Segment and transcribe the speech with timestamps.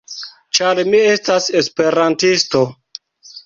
[0.59, 2.67] Ĉar mi estas esperantisto.